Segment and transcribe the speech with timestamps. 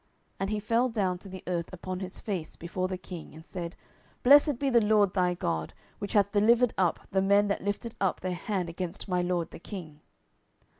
[0.39, 3.75] And he fell down to the earth upon his face before the king, and said,
[4.23, 8.21] Blessed be the LORD thy God, which hath delivered up the men that lifted up
[8.21, 9.99] their hand against my lord the king.